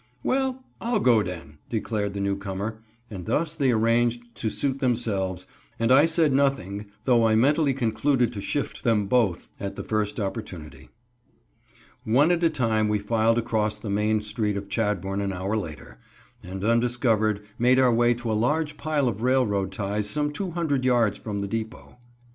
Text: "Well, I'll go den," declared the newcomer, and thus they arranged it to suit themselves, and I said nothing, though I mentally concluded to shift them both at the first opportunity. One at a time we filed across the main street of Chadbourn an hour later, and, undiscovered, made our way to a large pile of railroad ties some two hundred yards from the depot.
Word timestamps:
"Well, 0.23 0.63
I'll 0.81 0.99
go 0.99 1.21
den," 1.21 1.59
declared 1.69 2.15
the 2.15 2.19
newcomer, 2.21 2.81
and 3.11 3.27
thus 3.27 3.53
they 3.53 3.69
arranged 3.71 4.23
it 4.23 4.35
to 4.37 4.49
suit 4.49 4.79
themselves, 4.79 5.45
and 5.77 5.91
I 5.91 6.05
said 6.07 6.33
nothing, 6.33 6.87
though 7.05 7.27
I 7.27 7.35
mentally 7.35 7.75
concluded 7.75 8.33
to 8.33 8.41
shift 8.41 8.81
them 8.81 9.05
both 9.05 9.47
at 9.59 9.75
the 9.75 9.83
first 9.83 10.19
opportunity. 10.19 10.89
One 12.03 12.31
at 12.31 12.43
a 12.43 12.49
time 12.49 12.87
we 12.87 12.97
filed 12.97 13.37
across 13.37 13.77
the 13.77 13.91
main 13.91 14.21
street 14.23 14.57
of 14.57 14.69
Chadbourn 14.69 15.21
an 15.21 15.31
hour 15.31 15.55
later, 15.55 15.99
and, 16.41 16.63
undiscovered, 16.65 17.43
made 17.59 17.77
our 17.77 17.93
way 17.93 18.15
to 18.15 18.31
a 18.31 18.33
large 18.33 18.77
pile 18.77 19.07
of 19.07 19.21
railroad 19.21 19.71
ties 19.71 20.09
some 20.09 20.31
two 20.31 20.49
hundred 20.49 20.83
yards 20.83 21.19
from 21.19 21.41
the 21.41 21.47
depot. 21.47 21.99